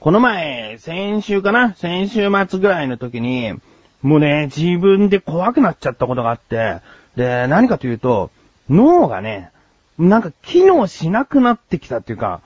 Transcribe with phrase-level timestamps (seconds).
[0.00, 1.74] この前、先週かな？
[1.74, 3.54] 先週末ぐらいの時に、
[4.00, 6.76] もうね、自分で怖くなっちゃったことがあって、
[7.16, 8.30] で、何かというと、
[8.70, 9.50] 脳がね、
[9.98, 12.42] なんか機能しなくなってきたっていうか、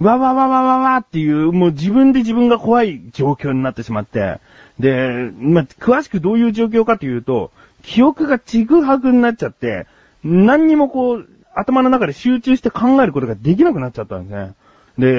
[0.00, 4.40] わわわわわわっていう、もう自分で自分が怖い状況になってしまって、
[4.78, 7.50] で、まあ、詳しくどういう状況かというと、
[7.82, 9.86] 記憶がちぐはぐになっちゃって、
[10.24, 14.54] 何にもこう、頭の中で集中して考えることができなくなっちゃったんですね。
[14.98, 15.12] で、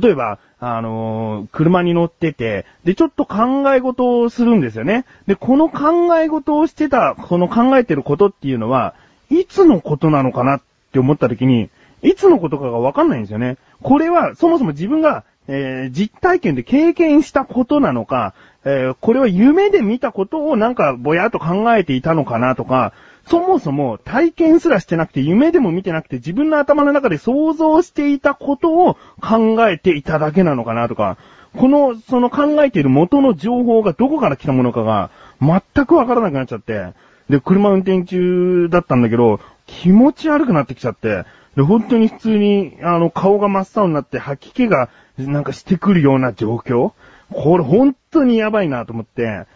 [0.00, 5.04] 例えば、あのー、車に乗ってて、で、ちょっと考え事をするんですよね。
[5.26, 8.94] で、この考え事をしてた、この考えてることっていうのは、
[9.30, 11.70] いつのことなのかなって思った時に、
[12.02, 13.56] いつのことかがわかんないんですよね。
[13.82, 22.92] これは、そもそも自分が、えー、実体験で経験したことなのか、えー、これは夢で見たことをなんかぼやっと考えていたのかなとか、
[23.26, 31.16] そもそも体験すらしてなくて夢でも見てなくて自分の頭の中で想像していたことを考えていただけなのかなとか、
[31.56, 36.94] この、その考えている元の情報がどこから来たものかが全くわからなくなっちゃって、
[37.30, 41.24] で、車運転中だったんだけど、気持ち悪くなってきちゃって、
[41.56, 46.92] で、本当に普通に、あの、顔が真っ青になって吐き気がなんかしてくるような状況。
[47.32, 49.46] これ本当にやばいなと思って、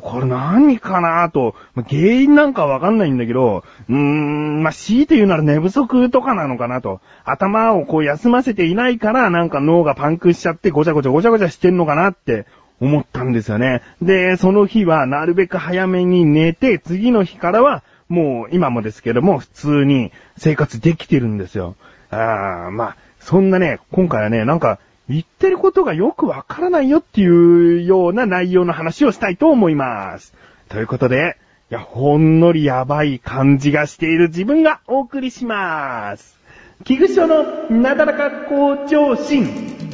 [0.00, 7.02] これ何かなと、原因なんかわかんないんだけど、うーん、まあ、強いて言うなら寝不足とかなのかなと。
[7.24, 12.46] 頭をこう休ませていないから、なんか脳がパンクしちゃってごちゃごちゃごちゃごちゃしてんのかなって
[12.80, 13.82] 思ったんですよね。
[14.00, 21.76] で、その日はなるべく早めに寝て、次の日からは、もう今もですけども、普通に生活できてるんですよ。
[22.10, 30.34] あー、まあ、そんなね、今回はね、なんか、言ってることがよくわからないよっていうような内容の話をしたいと思います。
[30.68, 31.36] ということで、
[31.70, 36.38] いや、ほんのりやばい感じがしている自分がお送りします。
[36.84, 39.93] 器具書のなだらか向上心。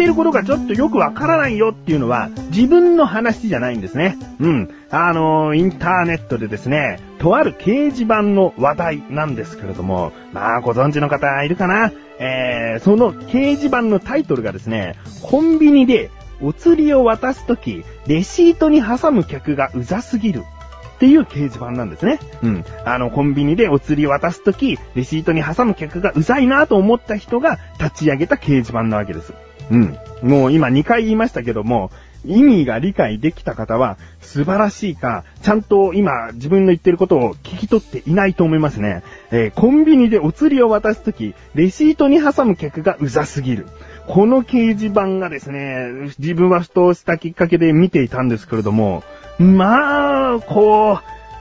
[0.00, 4.16] ってることがちょっとよくわからないよっていうのは自分の話じゃないんですね。
[4.40, 4.70] うん。
[4.90, 11.92] あのー、インターネットでですね、とある掲示板の話題なんですけれども、まあご存知の方いるかな？
[12.18, 20.44] えー、その掲示板のタイトルがですね、コンビニでお釣りを渡すとき、レシートに挟む客がうざすぎる。
[21.00, 22.20] っていう掲示板なんですね。
[22.42, 22.64] うん。
[22.84, 29.32] あの、コンビニでお釣り渡すとき、レシートに挟む客がうざいなと思った人が立ち上げた掲示板なわけです。
[29.70, 29.98] うん。
[30.22, 31.90] もう今2回言いましたけども、
[32.26, 39.02] 意味が理解できた方は素晴らしいか、ちゃんと今自分の言ってることを聞き取っていないと思いますね。
[39.30, 43.68] えー、コンビニでお釣りを渡すとき、レシートに挟む客がうざすぎる。
[44.12, 49.04] この掲示板がですね、自分はふとしたきっかけで見ていたんですけれども、
[49.38, 50.98] まあ、こ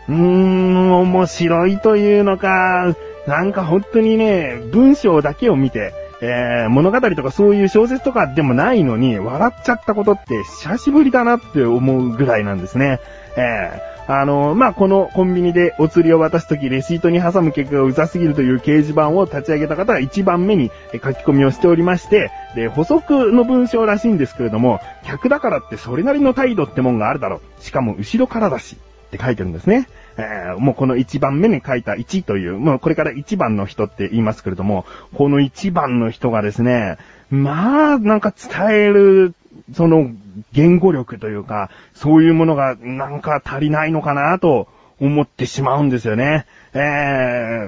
[0.07, 12.99] う、うーん、面白いというのか、なんか本当にね、文章だけを見て、えー、物語とかそういう小説とかでもないのに、笑っちゃったことって久しぶりだなって思うぐらいなんですね。
[13.35, 27.63] えー、あの、まあ、このコンビニでお釣りを渡すとき、レシートに挟む結果がうざすぎるという掲示板を立ち上げた方が一番目に書き込みをしておりまして、で、補足の文章らしいんですけれども、客だからってそれなりの態度ってもんがあるだろう。
[27.63, 28.77] しかも後ろからだし。
[28.77, 29.87] って書いてるんですね。
[30.17, 36.97] えー、もうこの1番目に書いた1という、もうこれから1番の人って言いますけれども、この1番の人がですね、
[37.31, 39.33] まあ、なんか伝える、
[39.73, 40.11] その
[40.51, 44.67] 言語力というか、そういうものがなんか足りないのかなと
[44.99, 46.45] 思ってしまうんですよね。
[46.73, 46.77] え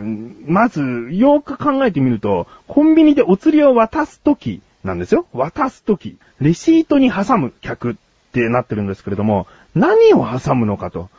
[0.02, 5.26] ー、まず、よく考えてみると、コンビニでお釣りを渡すときなんですよ。
[5.34, 6.18] 渡すとき。
[6.40, 7.96] レシートに挟む客っ
[8.34, 11.10] てなってるんですけれども、何を挟むのかと。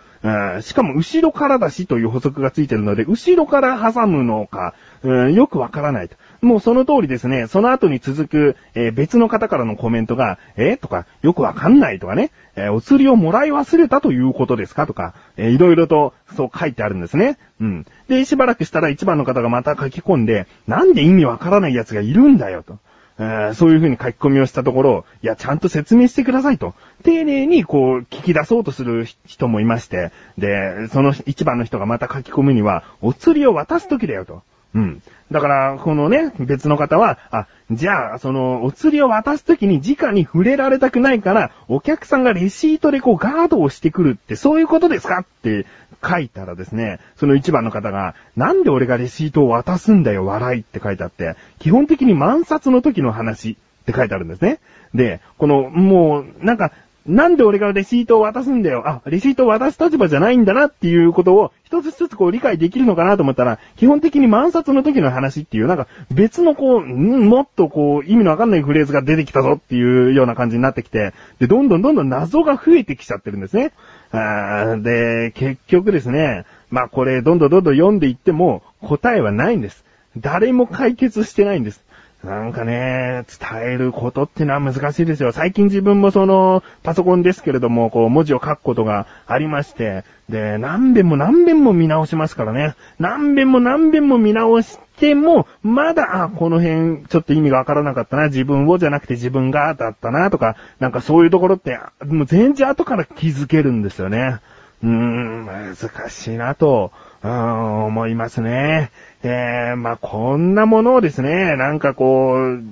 [0.60, 6.16] しかも後ろからだしという補足がついてるので、後ろから挟むのか、よくわからないと。
[6.42, 14.88] もうその通りですね、その後に続く、えー、別の方からのコメントが、えー、とか、よくわかんないとかね、えー、お釣りをもらい忘れたということですか？
[14.88, 17.38] とか、えー、いろいろとそう書いてあるんですね。
[17.60, 17.86] うん。
[18.08, 22.78] で、しばらくしたら一番の方がまた書き込んで、なんで意味わからない奴がいるんだよと。
[23.20, 26.74] えそういう風に書き込みをしたところ、いや、ちゃんと説明してくださいと。
[27.04, 34.42] 丁寧にこう、聞き出そうとする人もいまして、で、その一番の人がまた書き込むには、お釣りを渡すときだよと。
[34.74, 35.02] うん。
[35.32, 45.20] だから、このね、別の方は、あ、じゃあ、その、お釣りを渡すときに直に触れられたくないから、お客さんがレシートでこうガードをしてくるって、そういうことですか？
[45.20, 45.67] って
[46.05, 54.61] 書いたらですね、その一番の方が、なんで俺がレシートを渡すんだよ、笑いって書いてあって、基本的に満札の時の話って書いてあるんですね。
[54.94, 56.73] で、この、もう、なんか、
[57.06, 58.87] なんで俺がレシートを渡すんだよ？
[58.87, 73.72] あ、レシートを渡す立場じゃないんだなっていうことを一つ一つこう理解できるのかなと思ったら、基本的に満札の時の話っていう、なんか別のこう、もっとこう、意味のわかんないフレーズが出てきたぞっていうような感じになってきて、で、どんどんどんどん謎が増えてきちゃってるんですね。
[74.12, 79.84] あで、結局ですね、まあこれどんどんどんどん読んでいっても答えはないんです。
[80.16, 81.82] 誰も解決してないんです。
[82.24, 85.32] なんかね、伝えることってのは難しいですよ。
[85.32, 92.76] 最近自分もその、パソコンですけれども、こう、文字を書くことがありまして、で、何遍も何遍も見直しますからね。
[93.00, 104.38] 何遍も何遍も見直しても、まだ、あ、この辺、ちょっと意味がわからなかったな、自分をじゃなくて自分がだったな、とか、なんかそういうところって、もう全然後から気づけるんですよね。
[104.82, 106.93] うーん、難しいなと、
[107.23, 108.90] うん、思いますね。
[109.23, 112.62] え、まあ、こんなものをですね、なんかこう、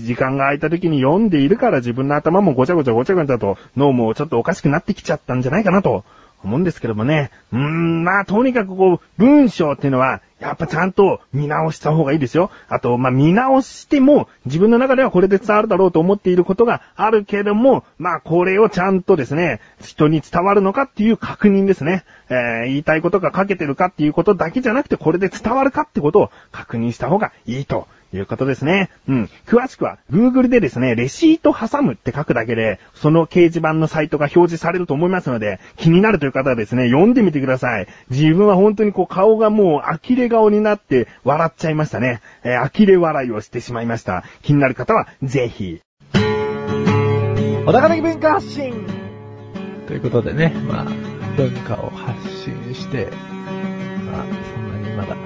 [0.00, 6.04] 時間が空いた時に読んでいるから自分の頭もごちゃごちゃごちゃごちゃと脳もちょっとおかしくなってきちゃったんじゃないかなと
[6.42, 7.30] 思うんですけどもね。
[7.52, 12.50] うーん、まあ、とにかくこう、文章っていうのは、やっぱちゃんと見直した方がいいですよ。
[12.68, 22.04] あと、まあ、見直しても、自分の中ではこれで伝わるだろうと思っていることがあるけども、まあ、これをちゃんとですね、人に伝わるのかっていう確認ですね。
[22.30, 27.86] えー、言いたいことが書けてるかっていうことだけじゃなくて、これで伝わるかってことを確認した方がいいと
[28.16, 28.90] いうことですね。
[29.08, 29.30] うん。
[29.46, 37.86] 詳しくは、Google でですね、レシート挟むって書くだけで、その掲示板のサイトが表示されると思いますので、気になるという方はですね、読んでみてください。
[38.10, 42.20] 自分は本当にこう顔がもう呆れ顔になって笑っちゃいましたね。
[42.44, 44.24] えー、呆れ笑いをしてしまいました。
[44.42, 45.80] 気になる方は、ぜひ。
[47.66, 48.86] 小高的文化発信
[49.86, 50.84] ということでね、まあ、
[51.36, 53.08] 文化を発信して、
[54.06, 54.24] まあ、
[54.54, 55.16] そんなにまだ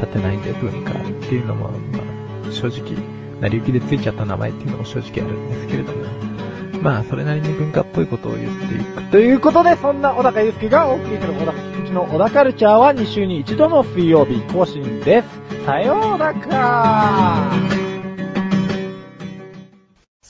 [0.00, 2.13] 立てないんで文化っていうのも、まあ、
[2.54, 2.96] 正直、
[3.40, 6.04] 成り行きでついちゃった名前っていうのも正直あるんですけれども、
[6.82, 9.02] まあ、それなりに文化っぽいことを言っていく。
[9.10, 15.64] ということで、そんな小高祐介がお送りする小高菊池の小高カルチャーは2週に1度の水曜日更新です。
[15.64, 17.83] さようなら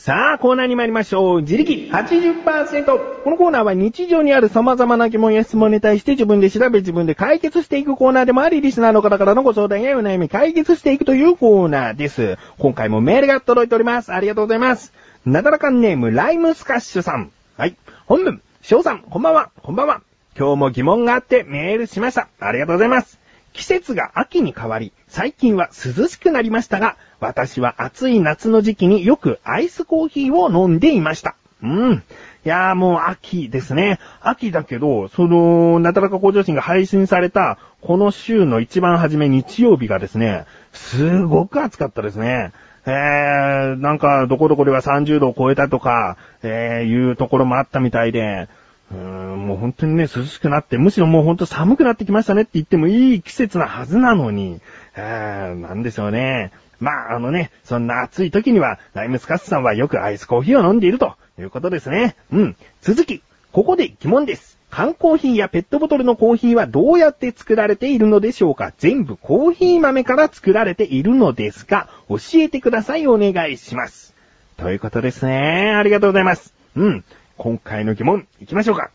[0.04, 1.40] さあ、コーナーに参りましょう。
[1.40, 3.22] 自力80%。
[3.24, 12.36] このコーナーは日常にある様々な疑問や質問に対して自分で調べ自分で解決していくコーナーでもあり、リスナーの方からのご相談やお悩み解決していくというコーナーです。
[12.58, 14.12] 今回もメールが届いております。
[14.12, 14.92] ありがとうございます。
[15.24, 17.32] なだらかんネーム、ライムスカッシュさん。
[17.56, 17.74] はい。
[18.04, 20.02] 本文、翔さん、こんばんは、こんばんは。
[20.38, 22.28] 今日も疑問があってメールしました。
[22.40, 23.18] ありがとうございます。
[23.54, 31.36] 季節が秋に変わり、最近は涼しくなりましたが、私は暑い夏の時期によくアイスコーヒーを飲んでいました。
[31.62, 32.02] うん。
[32.44, 33.98] いやーもう秋ですね。
[34.20, 42.52] 秋だけど、その、なだらか向上心が配信された、この週の一番初め日曜日がですね、すごく暑かったですね。
[42.86, 48.46] えー、なんか、どこどこでは30度を超えたとか、えー、いうところもあったみたいで、
[48.92, 54.60] うーん、もう本当にね、涼しくなって、むしろもう本当寒くなってきましたねって言ってもいい季節なはずなのに、
[54.96, 56.52] えー、なんでしょうね。
[56.84, 62.14] まあ、あのね、そんな暑い時には、ライムスカッシュさんはよくアイスコーヒーを飲んでいるということですね。
[62.30, 62.56] うん。
[62.82, 64.58] 続き、ここで疑問です。
[64.70, 68.72] 缶コーヒーやペットボトルのコーヒーはどうやって作られているのでしょうか？
[68.76, 73.06] 全部コーヒー豆から作られているのですか教えてください。
[73.06, 74.14] お願いします。
[74.56, 75.72] ということですね。
[75.76, 76.52] ありがとうございます。
[76.74, 77.04] うん。
[77.36, 78.90] 今回の疑問、行きましょうか。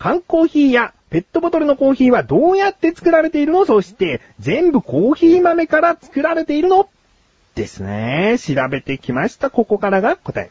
[0.00, 3.64] 缶コーヒーやペットボトルのコーヒーはどうやって作られているの？
[3.64, 6.88] そして、全部コーヒー豆から作られているの？
[7.56, 8.36] ですね。
[8.38, 9.50] 調べてきました。
[9.50, 10.50] ここからが答え。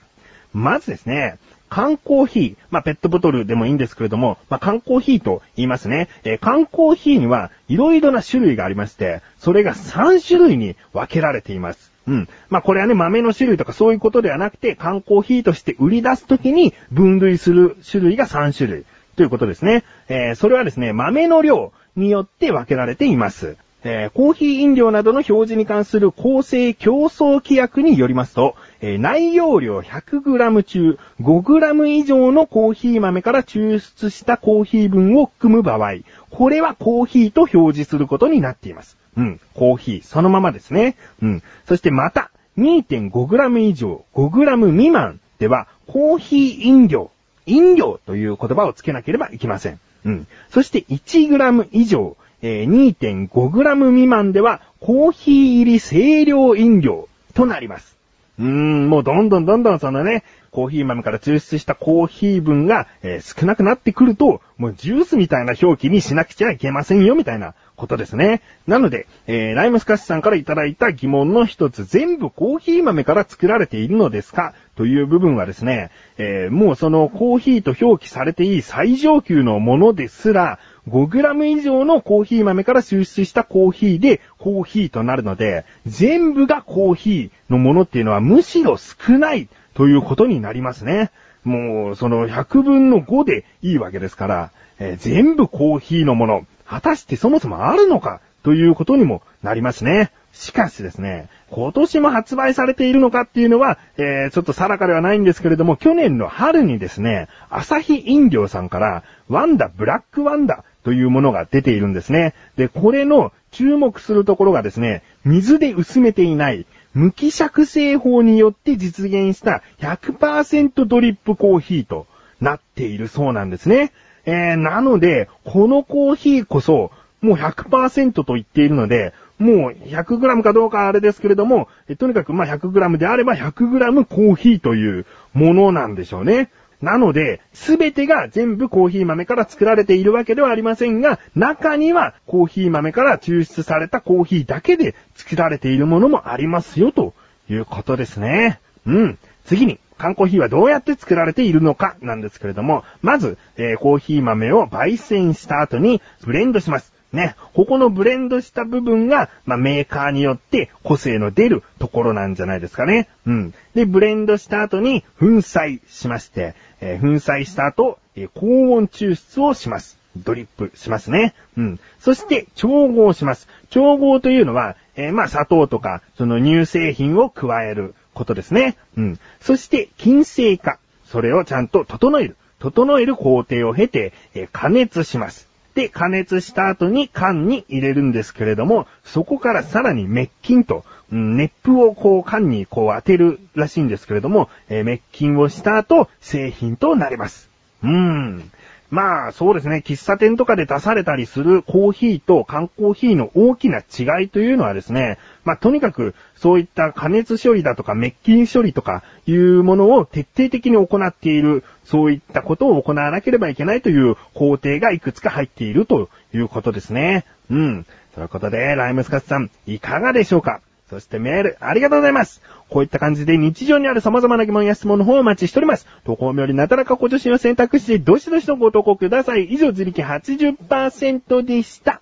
[0.54, 1.38] まずですね、
[1.70, 6.10] 缶コーヒー、まあ、ペットボトルでもいいんですけれども、まあ、缶コーヒーと言いますね。
[6.24, 11.92] えー、缶コーヒーには色々な種類がありまして、それが3種類に分けられています。
[12.08, 12.30] うん。
[12.50, 18.86] まあ、これはね、豆の種類とかそういうことではなくて、缶コーヒーとして売り出すときに分類する種類が3種類
[19.16, 19.84] ということですね。
[20.08, 23.58] えー、それはですね、豆の量によって分けられています。
[23.88, 35.98] えー、コーヒー飲料などの表示に関する公正競争規約によりますと、えー、内容量 100g 中 5g 以上のコーヒー豆から抽出したコーヒー分を含む場合、
[36.32, 38.98] これはコーヒーと表示することになっています。
[39.18, 40.96] うん、コーヒーそのままですね。
[41.22, 41.44] うん。
[41.68, 47.12] そしてまた、2.5g 以上 5g 未満では、コーヒー飲料、
[47.46, 49.80] 飲料という言葉をつけなければいけません。
[50.06, 50.28] うん。
[50.50, 57.96] そして 1g 以上、2.5g 未満では、コーヒー入り清涼飲料となります。
[58.38, 68.42] うーん、もうどんどんどんどんそのね、コーヒー豆から抽出したコーヒー分が、えー、少なくなってくると、もうジュースみたいな表記にしなくちゃいけませんよ、みたいなことですね。
[68.68, 74.54] なので、えー、ライムスカッシュさんからいただいた疑問の一つ、全部コーヒー豆から作られているのですか？
[74.76, 91.12] という部分はですね、えー、もうそのコーヒーと表記されていい最上級のものですら、5g 以上のコーヒー豆から抽出したコーヒーでコーヒーとなるので、全部がコーヒーのものっていうのはむしろ少ないということになりますね。
[91.44, 100.12] もう、その100分の5でいいわけですから、えー、全部コーヒーのもの、果たしてそもそもあるのかということにもなりますね。
[100.34, 112.36] しかしですね、今年も発売されているのかっていうのは、えー、ちょっと定かではないんですけれども、去年の春にですね、朝日飲料さんから、ワンダブラックワンダというものが出ているんですね。
[112.56, 122.06] で、これの注目するところがですね、水で薄めていない、無希釈製法によって実現した100%ドリップコーヒーと
[122.40, 123.92] なっているそうなんですね。
[124.26, 136.52] えー、なので、このコーヒーこそ、もう100%と言っているので、もう 100g かどうかあれですけれども、とにかくまあ 100g であれば 100g コーヒーというものなんでしょうね。
[136.86, 147.16] なので、すべてが全部コーヒー豆から作られているわけではありませんが、中にはコーヒー豆から抽出されたコーヒーだけで作られているものもありますよ、と
[147.50, 148.60] いうことですね。
[148.86, 149.18] うん。
[149.46, 156.95] 次に、缶コーヒーはどうやって作られているのかなんですけれども、まず、えー、コーヒー豆を焙煎した後にブレンドします。
[157.14, 163.08] ね、ここのブレンドした部分が、まあ、メーカーによって個性の出るところなんじゃないですかね。
[163.26, 163.54] うん。
[163.74, 169.98] で、ブレンドした後に粉砕しまして、えー、粉砕した後、えー、高温抽出をします。
[170.18, 171.34] ドリップしますね。
[171.58, 171.80] うん。
[172.00, 173.48] そして、調合します。
[173.70, 178.78] 調合というのは、えー、まあ、砂糖とか、その乳製品を加えることですね。
[178.98, 179.20] うん。
[179.42, 180.80] そして、金星化。
[181.06, 182.38] それをちゃんと整える。
[182.60, 185.50] 整える工程を経て、えー、加熱します。
[185.76, 197.50] で、加熱した後に缶に入れるんですけれども、そこからさらに滅菌と、熱風をこう缶にこう当てるらしいんですけれども、えー、滅菌をした後、製品となります。
[197.84, 198.52] うーん。
[198.90, 199.84] まあ、そうですね。
[199.86, 217.26] 喫茶店とかで出されたりするコーヒーと缶コーヒーの大きな違いというのはですね、まあ、とにかく、そういった加熱処理だとか滅菌処理とかいうものを徹底的に行っている、そういったことを行わなければいけないという工程がいくつか入っているということですね。
[217.50, 217.86] うん。
[218.16, 220.62] ということで、ライムスカスさん、いかがでしょうか？
[220.90, 222.42] そしてメール、ありがとうございます。
[222.70, 225.88] こういった感じで日常にある様々な疑問や質問の方をお待ちしております。
[226.06, 229.46] 投稿よりなだらかご助身を選択して、どしどしとご投稿ください。
[229.46, 232.02] 以上、自力80%でした。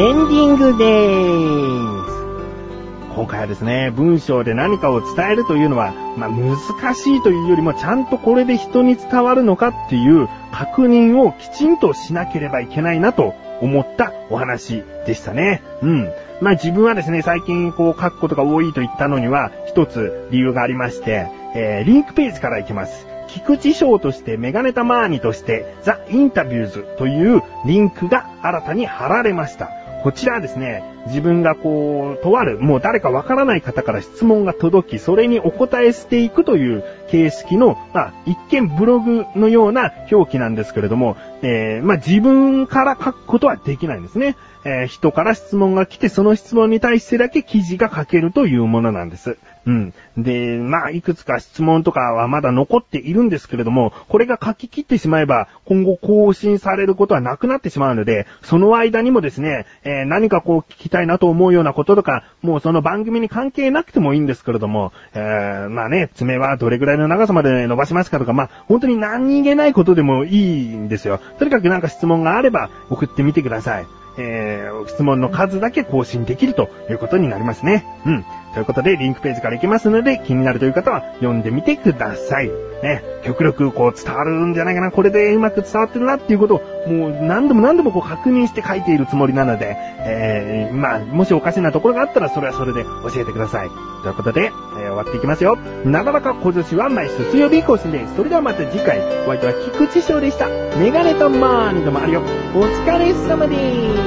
[0.00, 3.14] エンディングでーす。
[3.14, 6.56] 今回はですね、文章で何かを伝えるというのは、まあ、難
[6.94, 15.62] しいというよりも、ちゃんとこれで人に伝わるのかっていう確認をきちんとしなければいけないなと思ったお話でしたね。
[15.82, 16.08] うん。
[16.40, 23.06] まあ、自分はですね、最近こう書くことが多いと言ったのには、一つ理由がありまして、えー、リンクページから行きます。
[23.26, 29.79] 菊池賞としてメガネタマーニとしてザ・インタビューズというリンクが新たに貼られました。
[30.02, 44.36] こちらはですね、自分がこう、とある、もう誰かわからない方から質問が届き、それにお答えしていくという形式の、まあ、一見ブログのような表記なんですけれども、えー、まあ、自分から書くことはできないんですね。
[44.64, 49.38] えー、人から質問が来て、その質問に対してだけ記事が書けるというものなんです。
[49.66, 49.94] うん。
[50.16, 71.20] で、まあ、いくつか質問とかはまだ残っているんですけれども、これが書き切ってしまえば、今後更新されることはなくなってしまうので、その間にもですね、えー、何かこう聞きたいなと思うようなこととか、もうその番組に関係なくてもいいんですけれども、えー、まあね、爪はどれぐらいの長さまで伸ばしますかとか、まあ、本当に何気ないことでもいいんですよ。
[71.38, 73.99] とにかくなんか質問があれば送ってみてください。
[74.18, 77.86] えー、質問の数だけ更新できるということになりますね。
[78.06, 78.24] うん。
[78.54, 82.50] ということで、リンクページから行きますので、気になるという方は読んでみてください。
[82.82, 93.68] ね、極力こう伝わるんじゃないかな、これでうまく伝わってるなっていうことを、もう何度も何度もこう確認して書いているつもりなので、えー、まあ、もしおかしなところがあったら、それはそれで教えてください。
[94.02, 94.50] ということで、えー、
[94.80, 95.56] 終わっていきますよ。
[95.84, 98.16] なだらか小女子は毎週水曜日更新です。
[98.16, 100.48] それではまた次回、お相手は菊池翔でした。
[100.78, 102.22] メガネとマーニともあるよ。
[102.54, 103.56] お疲れ様で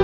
[0.00, 0.03] す。